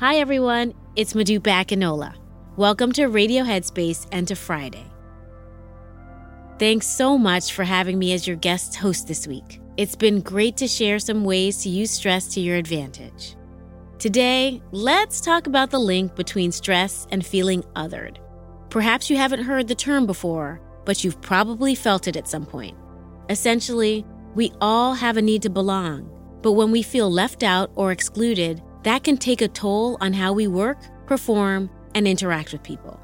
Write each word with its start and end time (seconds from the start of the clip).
Hi, 0.00 0.16
everyone. 0.16 0.72
It's 0.96 1.12
Modupe 1.12 1.42
Akinola. 1.42 2.14
Welcome 2.56 2.90
to 2.92 3.08
Radio 3.08 3.44
Headspace 3.44 4.06
and 4.12 4.26
to 4.28 4.34
Friday. 4.34 4.86
Thanks 6.58 6.86
so 6.86 7.18
much 7.18 7.52
for 7.52 7.64
having 7.64 7.98
me 7.98 8.14
as 8.14 8.26
your 8.26 8.36
guest 8.36 8.76
host 8.76 9.08
this 9.08 9.26
week. 9.26 9.60
It's 9.76 9.96
been 9.96 10.22
great 10.22 10.56
to 10.56 10.66
share 10.66 11.00
some 11.00 11.22
ways 11.22 11.62
to 11.64 11.68
use 11.68 11.90
stress 11.90 12.32
to 12.32 12.40
your 12.40 12.56
advantage. 12.56 13.36
Today, 13.98 14.62
let's 14.72 15.20
talk 15.20 15.46
about 15.46 15.70
the 15.70 15.78
link 15.78 16.14
between 16.14 16.50
stress 16.50 17.06
and 17.12 17.24
feeling 17.24 17.62
othered. 17.76 18.16
Perhaps 18.70 19.10
you 19.10 19.18
haven't 19.18 19.44
heard 19.44 19.68
the 19.68 19.74
term 19.74 20.06
before, 20.06 20.62
but 20.86 21.04
you've 21.04 21.20
probably 21.20 21.74
felt 21.74 22.08
it 22.08 22.16
at 22.16 22.26
some 22.26 22.46
point. 22.46 22.78
Essentially, 23.28 24.06
we 24.34 24.50
all 24.62 24.94
have 24.94 25.18
a 25.18 25.22
need 25.22 25.42
to 25.42 25.50
belong, 25.50 26.10
but 26.40 26.52
when 26.52 26.70
we 26.70 26.82
feel 26.82 27.12
left 27.12 27.42
out 27.42 27.70
or 27.74 27.92
excluded, 27.92 28.62
that 28.82 29.04
can 29.04 29.16
take 29.16 29.42
a 29.42 29.48
toll 29.48 29.98
on 30.00 30.12
how 30.12 30.32
we 30.32 30.46
work, 30.46 30.78
perform, 31.06 31.70
and 31.94 32.06
interact 32.06 32.52
with 32.52 32.62
people. 32.62 33.00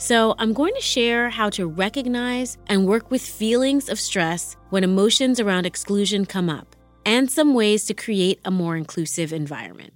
So, 0.00 0.36
I'm 0.38 0.52
going 0.52 0.74
to 0.74 0.80
share 0.80 1.28
how 1.28 1.50
to 1.50 1.66
recognize 1.66 2.56
and 2.68 2.86
work 2.86 3.10
with 3.10 3.20
feelings 3.20 3.88
of 3.88 3.98
stress 3.98 4.56
when 4.70 4.84
emotions 4.84 5.40
around 5.40 5.66
exclusion 5.66 6.24
come 6.24 6.48
up, 6.48 6.76
and 7.04 7.28
some 7.28 7.52
ways 7.52 7.84
to 7.86 7.94
create 7.94 8.38
a 8.44 8.50
more 8.50 8.76
inclusive 8.76 9.32
environment. 9.32 9.92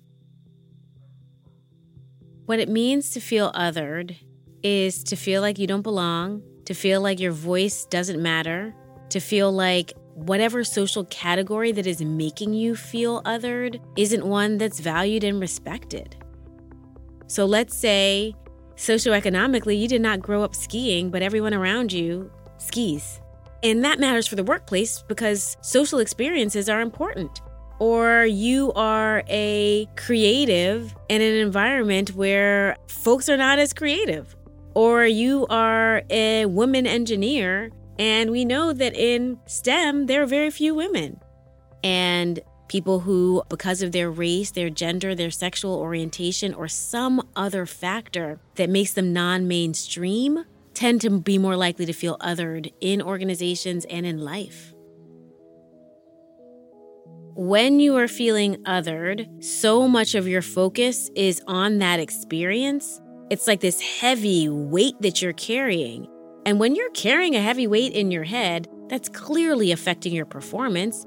What 2.47 2.59
it 2.59 2.69
means 2.69 3.11
to 3.11 3.21
feel 3.21 3.53
othered 3.53 4.17
is 4.65 5.05
to 5.05 5.17
feel 5.17 5.41
like 5.41 5.59
you 5.59 5.69
don't 5.69 5.83
belong, 5.83 6.43
to 6.65 6.75
feel 6.75 7.01
like 7.01 7.21
your 7.21 7.33
voice 7.33 7.87
doesn't 7.87 8.21
matter, 8.21 8.75
to 9.11 9.21
feel 9.21 9.53
like 9.53 9.93
whatever 10.15 10.65
social 10.65 11.05
category 11.07 11.73
that 11.73 11.87
is 11.87 12.03
making 12.03 12.55
you 12.55 12.77
feel 12.77 13.23
othered 13.23 13.81
isn't 13.97 14.27
one 14.27 14.59
that's 14.59 14.81
valued 14.81 15.25
and 15.25 15.41
respected. 15.41 16.17
So 17.27 17.45
let's 17.47 17.77
say 17.77 18.35
socioeconomically 18.77 19.79
you 19.79 19.89
did 19.89 20.03
not 20.03 20.21
grow 20.21 20.43
up 20.43 20.55
skiing, 20.55 21.11
but 21.11 21.23
everyone 21.23 21.55
around 21.55 21.93
you 21.93 22.31
skis. 22.59 23.21
And 23.63 23.85
that 23.85 24.01
matters 24.01 24.27
for 24.27 24.37
the 24.37 24.45
workplace 24.45 25.03
because 25.07 25.57
social 25.63 25.99
experiences 26.01 26.69
are 26.69 26.81
important. 26.81 27.41
Or 27.79 28.25
you 28.27 28.73
are 28.75 29.25
a 29.29 29.89
creative 29.97 30.95
in 31.09 31.21
an 31.21 31.35
environment 31.35 32.15
where 32.15 32.77
folks 32.87 33.29
are 33.29 33.37
not 33.37 33.59
as 33.59 33.73
creative 33.73 34.37
or 34.75 35.05
you 35.05 35.47
are 35.49 36.03
a 36.11 36.47
woman 36.47 36.87
engineer. 36.87 37.71
And 37.99 38.31
we 38.31 38.45
know 38.45 38.73
that 38.73 38.95
in 38.95 39.39
STEM, 39.47 40.07
there 40.07 40.23
are 40.23 40.27
very 40.27 40.51
few 40.51 40.75
women. 40.75 41.21
And 41.85 42.41
people 42.69 43.01
who, 43.01 43.43
because 43.51 43.83
of 43.83 43.93
their 43.93 44.11
race, 44.11 44.51
their 44.51 44.71
gender, 44.71 45.15
their 45.15 45.31
sexual 45.31 45.75
orientation, 45.75 46.55
or 46.55 46.69
some 46.69 47.29
other 47.37 47.67
factor 47.67 48.41
that 48.55 48.71
makes 48.71 48.95
them 48.95 49.13
non 49.13 49.47
mainstream, 49.47 50.45
tend 50.75 51.01
to 51.03 51.11
be 51.21 51.37
more 51.39 51.57
likely 51.57 51.85
to 51.85 51.93
feel 51.93 52.17
othered 52.19 52.73
in 52.81 53.03
organizations 53.03 53.85
and 53.87 54.07
in 54.07 54.19
life. 54.19 54.73
When 57.35 57.81
you 57.81 57.97
are 57.97 58.09
feeling 58.09 58.57
othered, 58.65 59.43
so 59.43 59.89
much 59.89 60.15
of 60.15 60.29
your 60.29 60.43
focus 60.43 61.11
is 61.15 61.43
on 61.47 61.79
that 61.79 62.01
experience. 62.01 63.01
It's 63.31 63.47
like 63.47 63.61
this 63.61 63.81
heavy 63.81 64.49
weight 64.49 64.95
that 65.01 65.23
you're 65.23 65.33
carrying. 65.33 66.07
And 66.45 66.59
when 66.59 66.75
you're 66.75 66.91
carrying 66.91 67.37
a 67.37 67.41
heavy 67.41 67.67
weight 67.67 67.93
in 67.93 68.11
your 68.11 68.25
head, 68.25 68.69
that's 68.89 69.09
clearly 69.09 69.71
affecting 69.71 70.13
your 70.13 70.27
performance. 70.27 71.07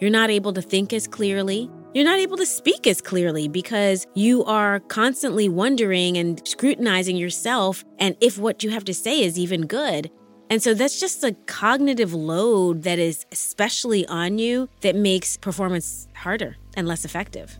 You're 0.00 0.10
not 0.10 0.30
able 0.30 0.52
to 0.52 0.62
think 0.62 0.92
as 0.92 1.08
clearly. 1.08 1.70
You're 1.92 2.04
not 2.04 2.18
able 2.18 2.36
to 2.36 2.46
speak 2.46 2.86
as 2.86 3.00
clearly 3.00 3.48
because 3.48 4.06
you 4.14 4.44
are 4.44 4.80
constantly 4.80 5.48
wondering 5.48 6.16
and 6.18 6.46
scrutinizing 6.46 7.16
yourself 7.16 7.84
and 7.98 8.16
if 8.20 8.38
what 8.38 8.62
you 8.62 8.70
have 8.70 8.84
to 8.84 8.94
say 8.94 9.22
is 9.22 9.38
even 9.38 9.66
good. 9.66 10.10
And 10.50 10.62
so 10.62 10.74
that's 10.74 11.00
just 11.00 11.24
a 11.24 11.32
cognitive 11.46 12.14
load 12.14 12.82
that 12.82 12.98
is 12.98 13.26
especially 13.32 14.06
on 14.06 14.38
you 14.38 14.68
that 14.82 14.94
makes 14.94 15.36
performance 15.36 16.06
harder 16.14 16.56
and 16.76 16.86
less 16.86 17.04
effective. 17.04 17.58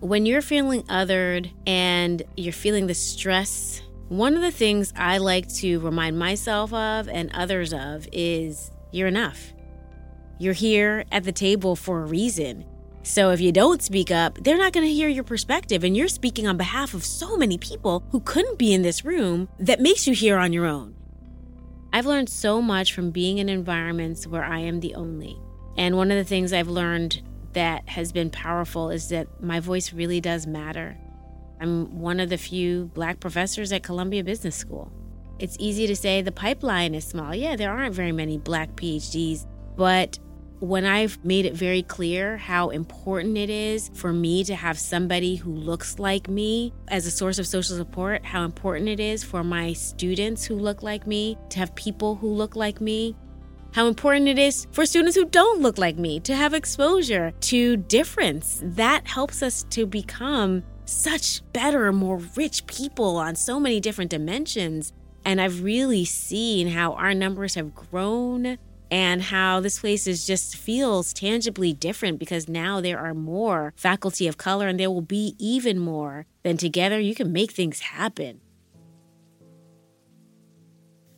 When 0.00 0.26
you're 0.26 0.42
feeling 0.42 0.82
othered 0.84 1.50
and 1.66 2.22
you're 2.36 2.52
feeling 2.52 2.86
the 2.86 2.94
stress, 2.94 3.80
one 4.08 4.34
of 4.34 4.42
the 4.42 4.52
things 4.52 4.92
I 4.96 5.18
like 5.18 5.48
to 5.54 5.80
remind 5.80 6.18
myself 6.18 6.72
of 6.72 7.08
and 7.08 7.30
others 7.34 7.72
of 7.72 8.06
is 8.12 8.70
you're 8.92 9.08
enough. 9.08 9.52
You're 10.38 10.54
here 10.54 11.04
at 11.10 11.24
the 11.24 11.32
table 11.32 11.74
for 11.74 12.02
a 12.02 12.06
reason. 12.06 12.64
So 13.02 13.30
if 13.30 13.40
you 13.40 13.50
don't 13.52 13.82
speak 13.82 14.10
up, 14.10 14.38
they're 14.42 14.58
not 14.58 14.72
going 14.72 14.86
to 14.86 14.92
hear 14.92 15.08
your 15.08 15.24
perspective. 15.24 15.82
And 15.82 15.96
you're 15.96 16.08
speaking 16.08 16.46
on 16.46 16.56
behalf 16.56 16.94
of 16.94 17.04
so 17.04 17.36
many 17.36 17.58
people 17.58 18.04
who 18.10 18.20
couldn't 18.20 18.58
be 18.58 18.72
in 18.72 18.82
this 18.82 19.04
room 19.04 19.48
that 19.58 19.80
makes 19.80 20.06
you 20.06 20.14
here 20.14 20.38
on 20.38 20.52
your 20.52 20.66
own. 20.66 20.94
I've 21.92 22.06
learned 22.06 22.28
so 22.28 22.60
much 22.60 22.92
from 22.92 23.10
being 23.10 23.38
in 23.38 23.48
environments 23.48 24.26
where 24.26 24.44
I 24.44 24.58
am 24.60 24.80
the 24.80 24.94
only. 24.94 25.40
And 25.76 25.96
one 25.96 26.10
of 26.10 26.16
the 26.16 26.24
things 26.24 26.52
I've 26.52 26.68
learned 26.68 27.22
that 27.54 27.88
has 27.88 28.12
been 28.12 28.30
powerful 28.30 28.90
is 28.90 29.08
that 29.08 29.42
my 29.42 29.60
voice 29.60 29.92
really 29.92 30.20
does 30.20 30.46
matter. 30.46 30.98
I'm 31.60 32.00
one 32.00 32.20
of 32.20 32.28
the 32.28 32.38
few 32.38 32.86
black 32.94 33.20
professors 33.20 33.72
at 33.72 33.82
Columbia 33.82 34.22
Business 34.22 34.56
School. 34.56 34.92
It's 35.38 35.56
easy 35.58 35.86
to 35.86 35.96
say 35.96 36.22
the 36.22 36.32
pipeline 36.32 36.94
is 36.94 37.04
small. 37.04 37.34
Yeah, 37.34 37.56
there 37.56 37.70
aren't 37.70 37.94
very 37.94 38.12
many 38.12 38.38
black 38.38 38.74
PhDs, 38.76 39.46
but 39.76 40.18
when 40.60 40.86
I've 40.86 41.22
made 41.22 41.44
it 41.44 41.54
very 41.54 41.82
clear 41.82 42.38
how 42.38 42.70
important 42.70 43.36
it 43.36 43.50
is 43.50 43.90
for 43.92 44.12
me 44.12 44.42
to 44.44 44.54
have 44.54 44.78
somebody 44.78 45.36
who 45.36 45.52
looks 45.52 45.98
like 45.98 46.28
me 46.28 46.72
as 46.88 47.06
a 47.06 47.10
source 47.10 47.38
of 47.38 47.46
social 47.46 47.76
support, 47.76 48.24
how 48.24 48.44
important 48.44 48.88
it 48.88 49.00
is 49.00 49.22
for 49.22 49.44
my 49.44 49.74
students 49.74 50.44
who 50.44 50.54
look 50.54 50.82
like 50.82 51.06
me 51.06 51.36
to 51.50 51.58
have 51.58 51.74
people 51.74 52.14
who 52.14 52.28
look 52.28 52.56
like 52.56 52.80
me, 52.80 53.14
how 53.72 53.86
important 53.86 54.28
it 54.28 54.38
is 54.38 54.66
for 54.72 54.86
students 54.86 55.14
who 55.14 55.26
don't 55.26 55.60
look 55.60 55.76
like 55.76 55.98
me 55.98 56.20
to 56.20 56.34
have 56.34 56.54
exposure 56.54 57.32
to 57.40 57.76
difference. 57.76 58.62
That 58.64 59.06
helps 59.06 59.42
us 59.42 59.64
to 59.70 59.84
become 59.84 60.62
such 60.86 61.42
better, 61.52 61.92
more 61.92 62.18
rich 62.36 62.66
people 62.66 63.16
on 63.16 63.36
so 63.36 63.60
many 63.60 63.80
different 63.80 64.10
dimensions. 64.10 64.92
And 65.24 65.40
I've 65.40 65.62
really 65.62 66.04
seen 66.04 66.68
how 66.68 66.92
our 66.92 67.12
numbers 67.12 67.56
have 67.56 67.74
grown 67.74 68.58
and 68.90 69.20
how 69.20 69.58
this 69.58 69.80
place 69.80 70.06
is 70.06 70.26
just 70.26 70.56
feels 70.56 71.12
tangibly 71.12 71.72
different 71.72 72.20
because 72.20 72.48
now 72.48 72.80
there 72.80 72.98
are 72.98 73.14
more 73.14 73.72
faculty 73.76 74.28
of 74.28 74.36
color 74.36 74.68
and 74.68 74.78
there 74.78 74.90
will 74.90 75.00
be 75.00 75.34
even 75.38 75.78
more. 75.78 76.26
Then 76.44 76.56
together 76.56 77.00
you 77.00 77.14
can 77.14 77.32
make 77.32 77.50
things 77.50 77.80
happen. 77.80 78.40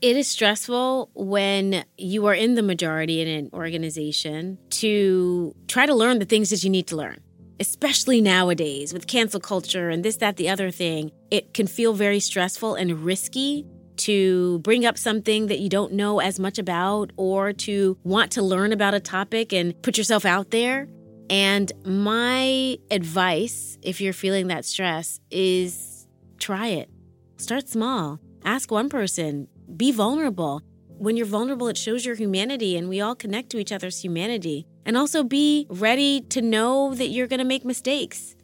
It 0.00 0.16
is 0.16 0.28
stressful 0.28 1.10
when 1.12 1.84
you 1.98 2.24
are 2.26 2.34
in 2.34 2.54
the 2.54 2.62
majority 2.62 3.20
in 3.20 3.28
an 3.28 3.50
organization 3.52 4.56
to 4.70 5.54
try 5.66 5.86
to 5.86 5.94
learn 5.94 6.20
the 6.20 6.24
things 6.24 6.50
that 6.50 6.62
you 6.62 6.70
need 6.70 6.86
to 6.86 6.96
learn 6.96 7.20
especially 7.60 8.20
nowadays 8.20 8.92
with 8.92 9.06
cancel 9.06 9.40
culture 9.40 9.90
and 9.90 10.04
this, 10.04 10.16
that, 10.16 10.36
the 10.36 10.48
other 10.48 10.70
thing, 10.70 11.10
it 11.30 11.54
can 11.54 11.66
feel 11.66 11.92
very 11.92 12.20
stressful 12.20 12.74
and 12.74 13.04
risky 13.04 13.66
to 13.98 14.60
bring 14.60 14.86
up 14.86 14.96
something 14.96 15.48
that 15.48 15.58
you 15.58 15.68
don't 15.68 15.92
know 15.92 16.20
as 16.20 16.38
much 16.38 16.58
about 16.58 17.10
or 17.16 17.52
to 17.52 17.98
want 18.04 18.30
to 18.32 18.42
learn 18.42 18.72
about 18.72 18.94
a 18.94 19.00
topic 19.00 19.52
and 19.52 19.80
put 19.82 19.98
yourself 19.98 20.24
out 20.24 20.50
there. 20.50 20.88
And 21.30 21.70
my 21.84 22.78
advice, 22.90 23.76
if 23.82 24.00
you're 24.00 24.12
feeling 24.12 24.46
that 24.46 24.64
stress, 24.64 25.20
is 25.30 26.06
try 26.38 26.68
it. 26.68 26.88
Start 27.36 27.68
small. 27.68 28.20
Ask 28.44 28.70
one 28.70 28.88
person. 28.88 29.48
Be 29.76 29.92
vulnerable. 29.92 30.62
When 30.86 31.16
you're 31.16 31.26
vulnerable, 31.26 31.68
it 31.68 31.76
shows 31.76 32.04
your 32.04 32.14
humanity, 32.14 32.76
and 32.76 32.88
we 32.88 33.00
all 33.00 33.14
connect 33.14 33.50
to 33.50 33.58
each 33.58 33.70
other's 33.70 34.02
humanity. 34.02 34.66
And 34.88 34.96
also 34.96 35.22
be 35.22 35.66
ready 35.68 36.22
to 36.30 36.40
know 36.40 36.94
that 36.94 37.08
you're 37.08 37.26
going 37.26 37.40
to 37.40 37.44
make 37.44 37.62
mistakes. 37.62 38.34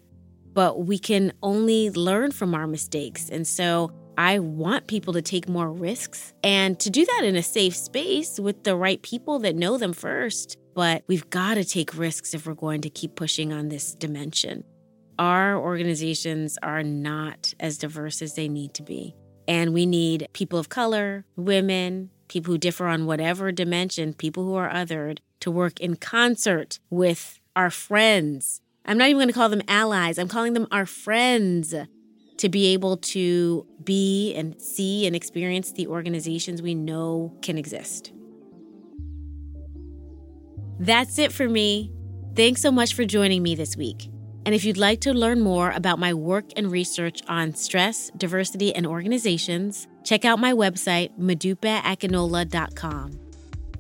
But 0.52 0.84
we 0.84 0.98
can 0.98 1.32
only 1.42 1.88
learn 1.88 2.32
from 2.32 2.54
our 2.54 2.66
mistakes. 2.66 3.30
And 3.30 3.46
so 3.46 3.90
I 4.18 4.40
want 4.40 4.86
people 4.86 5.14
to 5.14 5.22
take 5.22 5.48
more 5.48 5.72
risks 5.72 6.34
and 6.44 6.78
to 6.80 6.90
do 6.90 7.06
that 7.06 7.22
in 7.24 7.34
a 7.34 7.42
safe 7.42 7.74
space 7.74 8.38
with 8.38 8.62
the 8.62 8.76
right 8.76 9.00
people 9.00 9.38
that 9.38 9.56
know 9.56 9.78
them 9.78 9.94
first. 9.94 10.58
But 10.74 11.02
we've 11.06 11.28
got 11.30 11.54
to 11.54 11.64
take 11.64 11.96
risks 11.96 12.34
if 12.34 12.46
we're 12.46 12.52
going 12.52 12.82
to 12.82 12.90
keep 12.90 13.16
pushing 13.16 13.50
on 13.50 13.70
this 13.70 13.94
dimension. 13.94 14.64
Our 15.18 15.56
organizations 15.56 16.58
are 16.62 16.82
not 16.82 17.54
as 17.58 17.78
diverse 17.78 18.20
as 18.20 18.34
they 18.34 18.50
need 18.50 18.74
to 18.74 18.82
be. 18.82 19.16
And 19.48 19.72
we 19.72 19.86
need 19.86 20.28
people 20.34 20.58
of 20.58 20.68
color, 20.68 21.24
women, 21.36 22.10
people 22.28 22.52
who 22.52 22.58
differ 22.58 22.86
on 22.86 23.06
whatever 23.06 23.50
dimension, 23.50 24.12
people 24.12 24.44
who 24.44 24.54
are 24.56 24.70
othered, 24.70 25.18
to 25.44 25.50
work 25.50 25.78
in 25.78 25.96
concert 25.96 26.78
with 26.88 27.38
our 27.54 27.70
friends. 27.70 28.62
I'm 28.86 28.96
not 28.96 29.08
even 29.08 29.18
going 29.18 29.28
to 29.28 29.34
call 29.34 29.50
them 29.50 29.62
allies, 29.68 30.18
I'm 30.18 30.28
calling 30.28 30.54
them 30.54 30.66
our 30.72 30.86
friends 30.86 31.74
to 32.38 32.48
be 32.48 32.72
able 32.72 32.96
to 32.96 33.66
be 33.84 34.34
and 34.34 34.60
see 34.60 35.06
and 35.06 35.14
experience 35.14 35.72
the 35.72 35.86
organizations 35.86 36.62
we 36.62 36.74
know 36.74 37.36
can 37.42 37.58
exist. 37.58 38.10
That's 40.80 41.18
it 41.18 41.30
for 41.30 41.48
me. 41.48 41.92
Thanks 42.34 42.62
so 42.62 42.72
much 42.72 42.94
for 42.94 43.04
joining 43.04 43.42
me 43.42 43.54
this 43.54 43.76
week. 43.76 44.08
And 44.46 44.54
if 44.54 44.64
you'd 44.64 44.78
like 44.78 45.02
to 45.02 45.12
learn 45.12 45.42
more 45.42 45.72
about 45.72 45.98
my 45.98 46.14
work 46.14 46.46
and 46.56 46.72
research 46.72 47.20
on 47.28 47.54
stress, 47.54 48.10
diversity, 48.16 48.74
and 48.74 48.86
organizations, 48.86 49.88
check 50.04 50.24
out 50.24 50.38
my 50.38 50.52
website, 50.52 51.16
modupeakinola.com. 51.18 53.23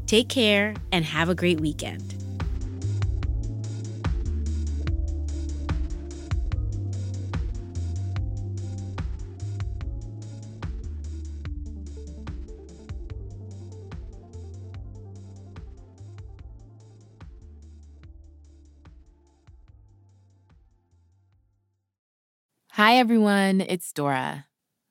Take 0.06 0.28
care 0.28 0.74
and 0.92 1.04
have 1.04 1.28
a 1.28 1.34
great 1.34 1.60
weekend. 1.60 2.14
Hi, 22.72 22.96
everyone. 22.96 23.60
It's 23.60 23.92
Dora. 23.92 24.46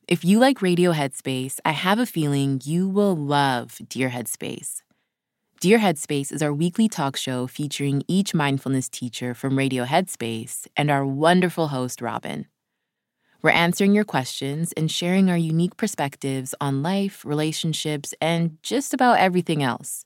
If 0.07 0.23
you 0.23 0.39
like 0.39 0.61
Radio 0.61 0.93
Headspace, 0.93 1.59
I 1.65 1.71
have 1.71 1.99
a 1.99 2.05
feeling 2.05 2.61
you 2.63 2.87
will 2.87 3.15
love 3.15 3.77
Dear 3.89 4.09
Headspace. 4.09 4.81
Dear 5.63 5.79
Headspace 5.79 6.33
is 6.33 6.43
our 6.43 6.53
weekly 6.53 6.89
talk 6.89 7.15
show 7.15 7.47
featuring 7.47 8.03
each 8.09 8.33
mindfulness 8.33 8.89
teacher 8.89 9.33
from 9.33 9.57
Radio 9.57 9.85
Headspace 9.85 10.67
and 10.75 10.91
our 10.91 11.05
wonderful 11.05 11.69
host, 11.69 12.01
Robin. 12.01 12.47
We're 13.41 13.51
answering 13.51 13.95
your 13.95 14.03
questions 14.03 14.73
and 14.73 14.91
sharing 14.91 15.29
our 15.29 15.37
unique 15.37 15.77
perspectives 15.77 16.53
on 16.59 16.83
life, 16.83 17.23
relationships, 17.23 18.13
and 18.19 18.57
just 18.61 18.93
about 18.93 19.19
everything 19.19 19.63
else. 19.63 20.03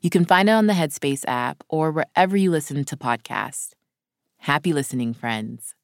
You 0.00 0.08
can 0.08 0.24
find 0.24 0.48
it 0.48 0.52
on 0.52 0.66
the 0.66 0.72
Headspace 0.72 1.24
app 1.28 1.62
or 1.68 1.92
wherever 1.92 2.34
you 2.34 2.50
listen 2.50 2.82
to 2.82 2.96
podcasts. 2.96 3.74
Happy 4.38 4.72
listening, 4.72 5.12
friends. 5.12 5.74